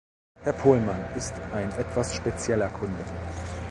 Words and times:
Herr 0.41 0.53
Pohlmann 0.53 1.05
ist 1.15 1.35
ein 1.53 1.71
etwas 1.73 2.15
spezieller 2.15 2.69
Kunde. 2.69 3.03